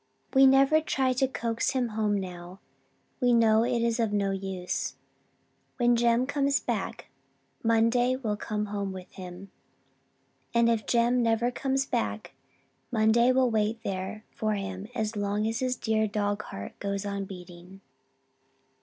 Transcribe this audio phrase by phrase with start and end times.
[0.33, 2.59] We never try to coax him home now:
[3.19, 4.95] we know it is of no use.
[5.77, 7.09] When Jem comes back,
[7.61, 9.51] Monday will come home with him;
[10.55, 12.33] and if Jem never comes back
[12.91, 17.25] Monday will wait there for him as long as his dear dog heart goes on
[17.25, 17.81] beating.